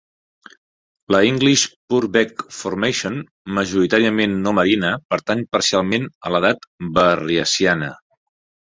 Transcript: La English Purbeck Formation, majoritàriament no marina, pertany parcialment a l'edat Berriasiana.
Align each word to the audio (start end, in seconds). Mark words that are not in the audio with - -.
La 1.15 1.19
English 1.31 1.65
Purbeck 1.93 2.41
Formation, 2.61 3.21
majoritàriament 3.59 4.35
no 4.49 4.57
marina, 4.63 4.93
pertany 5.15 5.47
parcialment 5.59 6.13
a 6.27 6.37
l'edat 6.37 6.71
Berriasiana. 7.01 7.97